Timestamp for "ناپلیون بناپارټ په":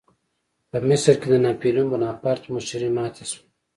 1.45-2.51